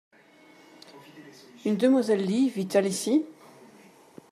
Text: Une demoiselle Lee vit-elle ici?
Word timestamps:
Une 1.63 1.77
demoiselle 1.77 2.25
Lee 2.25 2.49
vit-elle 2.49 2.87
ici? 2.87 3.23